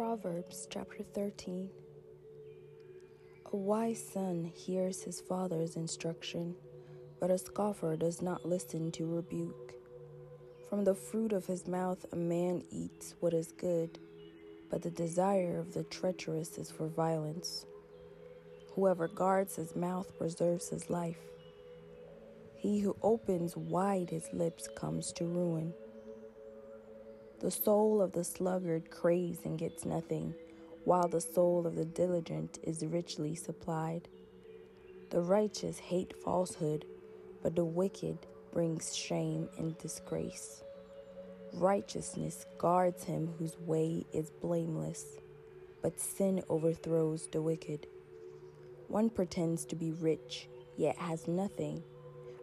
Proverbs 0.00 0.66
chapter 0.70 1.02
13 1.02 1.68
A 3.52 3.56
wise 3.56 4.02
son 4.02 4.44
hears 4.46 5.02
his 5.02 5.20
father's 5.20 5.76
instruction, 5.76 6.54
but 7.20 7.30
a 7.30 7.36
scoffer 7.36 7.98
does 7.98 8.22
not 8.22 8.46
listen 8.48 8.90
to 8.92 9.04
rebuke. 9.04 9.74
From 10.70 10.84
the 10.84 10.94
fruit 10.94 11.34
of 11.34 11.44
his 11.44 11.66
mouth 11.66 12.06
a 12.12 12.16
man 12.16 12.62
eats 12.70 13.14
what 13.20 13.34
is 13.34 13.52
good, 13.52 13.98
but 14.70 14.80
the 14.80 14.90
desire 14.90 15.58
of 15.58 15.74
the 15.74 15.84
treacherous 15.84 16.56
is 16.56 16.70
for 16.70 16.88
violence. 16.88 17.66
Whoever 18.74 19.06
guards 19.06 19.56
his 19.56 19.76
mouth 19.76 20.16
preserves 20.16 20.70
his 20.70 20.88
life. 20.88 21.20
He 22.56 22.80
who 22.80 22.96
opens 23.02 23.54
wide 23.54 24.08
his 24.08 24.30
lips 24.32 24.66
comes 24.74 25.12
to 25.12 25.26
ruin. 25.26 25.74
The 27.40 27.50
soul 27.50 28.02
of 28.02 28.12
the 28.12 28.22
sluggard 28.22 28.90
craves 28.90 29.38
and 29.46 29.58
gets 29.58 29.86
nothing, 29.86 30.34
while 30.84 31.08
the 31.08 31.22
soul 31.22 31.66
of 31.66 31.74
the 31.74 31.86
diligent 31.86 32.58
is 32.62 32.84
richly 32.84 33.34
supplied. 33.34 34.08
The 35.08 35.22
righteous 35.22 35.78
hate 35.78 36.12
falsehood, 36.22 36.84
but 37.42 37.56
the 37.56 37.64
wicked 37.64 38.18
brings 38.52 38.94
shame 38.94 39.48
and 39.56 39.76
disgrace. 39.78 40.62
Righteousness 41.54 42.44
guards 42.58 43.04
him 43.04 43.32
whose 43.38 43.58
way 43.60 44.04
is 44.12 44.30
blameless, 44.42 45.06
but 45.80 45.98
sin 45.98 46.42
overthrows 46.50 47.26
the 47.28 47.40
wicked. 47.40 47.86
One 48.88 49.08
pretends 49.08 49.64
to 49.66 49.76
be 49.76 49.92
rich, 49.92 50.46
yet 50.76 50.98
has 50.98 51.26
nothing. 51.26 51.82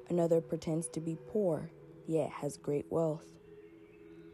Another 0.10 0.42
pretends 0.42 0.88
to 0.90 1.00
be 1.00 1.20
poor, 1.28 1.70
yet 2.08 2.32
has 2.32 2.58
great 2.58 2.88
wealth. 2.90 3.26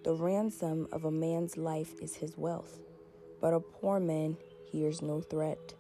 The 0.04 0.14
ransom 0.14 0.90
of 0.92 1.06
a 1.06 1.12
man's 1.12 1.56
life 1.56 2.02
is 2.02 2.14
his 2.14 2.38
wealth, 2.38 2.78
but 3.40 3.54
a 3.54 3.62
poor 3.62 4.02
man 4.02 4.36
hears 4.70 5.02
no 5.02 5.22
threat. 5.22 5.74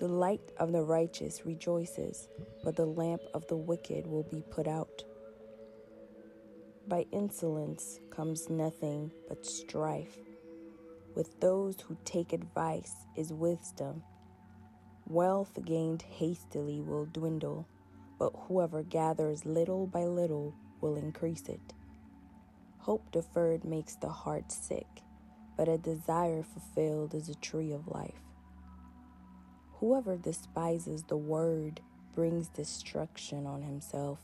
The 0.00 0.08
light 0.08 0.50
of 0.58 0.72
the 0.72 0.82
righteous 0.82 1.46
rejoices, 1.46 2.26
but 2.64 2.74
the 2.74 2.84
lamp 2.84 3.22
of 3.34 3.46
the 3.46 3.56
wicked 3.56 4.08
will 4.08 4.24
be 4.24 4.42
put 4.50 4.66
out. 4.66 5.04
By 6.88 7.06
insolence 7.12 8.00
comes 8.10 8.50
nothing 8.50 9.12
but 9.28 9.46
strife. 9.46 10.18
With 11.14 11.38
those 11.38 11.80
who 11.80 11.96
take 12.04 12.32
advice 12.32 12.94
is 13.16 13.32
wisdom. 13.32 14.02
Wealth 15.06 15.56
gained 15.64 16.02
hastily 16.02 16.80
will 16.80 17.06
dwindle, 17.06 17.68
but 18.18 18.32
whoever 18.48 18.82
gathers 18.82 19.46
little 19.46 19.86
by 19.86 20.04
little 20.04 20.52
will 20.80 20.96
increase 20.96 21.48
it. 21.48 21.60
Hope 22.86 23.10
deferred 23.10 23.64
makes 23.64 23.96
the 23.96 24.08
heart 24.08 24.52
sick, 24.52 24.86
but 25.56 25.66
a 25.66 25.76
desire 25.76 26.44
fulfilled 26.44 27.14
is 27.14 27.28
a 27.28 27.34
tree 27.34 27.72
of 27.72 27.88
life. 27.88 28.22
Whoever 29.80 30.16
despises 30.16 31.02
the 31.02 31.16
word 31.16 31.80
brings 32.14 32.46
destruction 32.46 33.44
on 33.44 33.62
himself, 33.62 34.20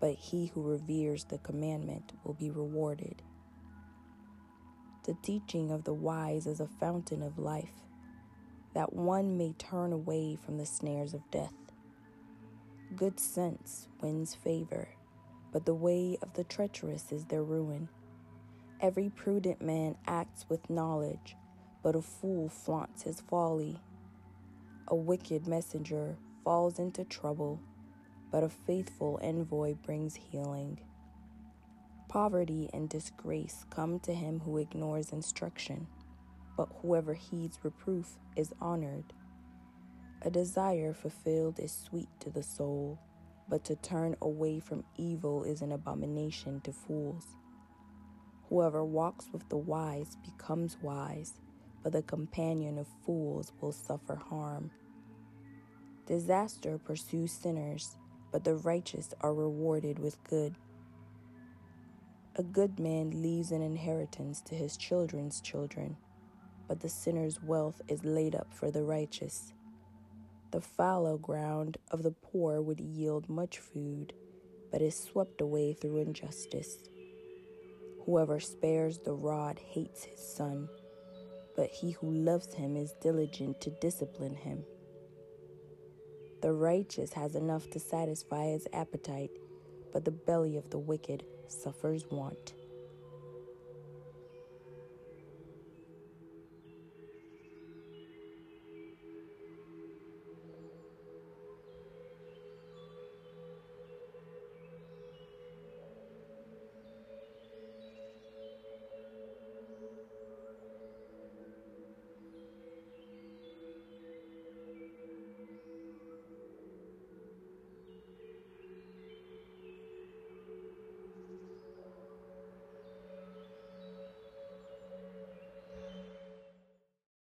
but 0.00 0.16
he 0.16 0.46
who 0.46 0.62
reveres 0.62 1.22
the 1.22 1.38
commandment 1.38 2.12
will 2.24 2.34
be 2.34 2.50
rewarded. 2.50 3.22
The 5.04 5.16
teaching 5.22 5.70
of 5.70 5.84
the 5.84 5.94
wise 5.94 6.48
is 6.48 6.58
a 6.58 6.66
fountain 6.66 7.22
of 7.22 7.38
life, 7.38 7.86
that 8.74 8.92
one 8.92 9.38
may 9.38 9.52
turn 9.52 9.92
away 9.92 10.34
from 10.44 10.58
the 10.58 10.66
snares 10.66 11.14
of 11.14 11.30
death. 11.30 11.54
Good 12.96 13.20
sense 13.20 13.86
wins 14.00 14.34
favor 14.34 14.88
but 15.52 15.66
the 15.66 15.74
way 15.74 16.16
of 16.22 16.32
the 16.32 16.44
treacherous 16.44 17.12
is 17.12 17.26
their 17.26 17.42
ruin. 17.42 17.88
Every 18.80 19.10
prudent 19.10 19.60
man 19.60 19.96
acts 20.06 20.46
with 20.48 20.70
knowledge, 20.70 21.36
but 21.82 21.94
a 21.94 22.02
fool 22.02 22.48
flaunts 22.48 23.02
his 23.02 23.20
folly. 23.20 23.78
A 24.88 24.96
wicked 24.96 25.46
messenger 25.46 26.16
falls 26.42 26.78
into 26.78 27.04
trouble, 27.04 27.60
but 28.30 28.42
a 28.42 28.48
faithful 28.48 29.20
envoy 29.22 29.74
brings 29.74 30.16
healing. 30.16 30.80
Poverty 32.08 32.68
and 32.72 32.88
disgrace 32.88 33.64
come 33.70 34.00
to 34.00 34.12
him 34.12 34.40
who 34.40 34.58
ignores 34.58 35.12
instruction, 35.12 35.86
but 36.56 36.68
whoever 36.80 37.14
heeds 37.14 37.58
reproof 37.62 38.18
is 38.36 38.52
honored. 38.60 39.12
A 40.22 40.30
desire 40.30 40.92
fulfilled 40.92 41.58
is 41.58 41.72
sweet 41.72 42.08
to 42.20 42.30
the 42.30 42.42
soul 42.42 42.98
but 43.52 43.64
to 43.64 43.76
turn 43.76 44.16
away 44.22 44.58
from 44.58 44.82
evil 44.96 45.44
is 45.44 45.60
an 45.60 45.72
abomination 45.72 46.58
to 46.62 46.72
fools. 46.72 47.36
Whoever 48.48 48.82
walks 48.82 49.28
with 49.30 49.46
the 49.50 49.58
wise 49.58 50.16
becomes 50.24 50.78
wise, 50.80 51.34
but 51.82 51.92
the 51.92 52.00
companion 52.00 52.78
of 52.78 52.86
fools 53.04 53.52
will 53.60 53.72
suffer 53.72 54.14
harm. 54.14 54.70
Disaster 56.06 56.78
pursues 56.78 57.30
sinners, 57.30 57.98
but 58.30 58.42
the 58.42 58.54
righteous 58.54 59.12
are 59.20 59.34
rewarded 59.34 59.98
with 59.98 60.24
good. 60.24 60.54
A 62.36 62.42
good 62.42 62.80
man 62.80 63.10
leaves 63.22 63.52
an 63.52 63.60
inheritance 63.60 64.40
to 64.46 64.54
his 64.54 64.78
children's 64.78 65.42
children, 65.42 65.98
but 66.68 66.80
the 66.80 66.88
sinner's 66.88 67.42
wealth 67.42 67.82
is 67.86 68.02
laid 68.02 68.34
up 68.34 68.50
for 68.54 68.70
the 68.70 68.82
righteous. 68.82 69.52
The 70.52 70.60
fallow 70.60 71.16
ground 71.16 71.78
of 71.90 72.02
the 72.02 72.10
poor 72.10 72.60
would 72.60 72.78
yield 72.78 73.30
much 73.30 73.58
food, 73.58 74.12
but 74.70 74.82
is 74.82 74.94
swept 74.94 75.40
away 75.40 75.72
through 75.72 75.96
injustice. 75.96 76.76
Whoever 78.04 78.38
spares 78.38 78.98
the 78.98 79.14
rod 79.14 79.58
hates 79.58 80.04
his 80.04 80.20
son, 80.20 80.68
but 81.56 81.70
he 81.70 81.92
who 81.92 82.12
loves 82.12 82.52
him 82.52 82.76
is 82.76 82.92
diligent 83.00 83.62
to 83.62 83.70
discipline 83.80 84.34
him. 84.34 84.62
The 86.42 86.52
righteous 86.52 87.14
has 87.14 87.34
enough 87.34 87.70
to 87.70 87.80
satisfy 87.80 88.48
his 88.48 88.68
appetite, 88.74 89.30
but 89.90 90.04
the 90.04 90.10
belly 90.10 90.58
of 90.58 90.68
the 90.68 90.78
wicked 90.78 91.24
suffers 91.48 92.04
want. 92.10 92.52